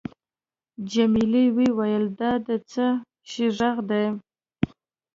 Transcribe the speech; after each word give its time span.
جميلې 0.91 1.45
وويل:: 1.57 2.05
دا 2.19 2.31
د 2.47 2.49
څه 2.71 2.85
شي 3.29 3.47
ږغ 3.57 3.77
دی؟ 3.89 4.05